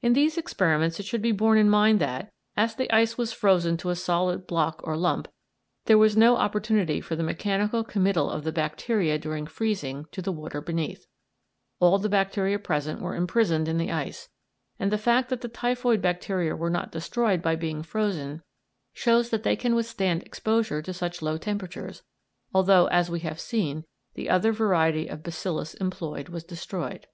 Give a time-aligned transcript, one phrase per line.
[0.00, 3.76] In these experiments it should be borne in mind that, as the ice was frozen
[3.76, 5.28] to a solid block or lump,
[5.84, 10.32] there was no opportunity for the mechanical committal of the bacteria during freezing to the
[10.32, 11.04] water beneath;
[11.80, 14.30] all the bacteria present were imprisoned in the ice,
[14.78, 18.40] and the fact that the typhoid bacteria were not destroyed by being frozen
[18.94, 22.02] shows that they can withstand exposure to such low temperatures,
[22.54, 27.06] although, as we have seen, the other variety of bacillus employed was destroyed.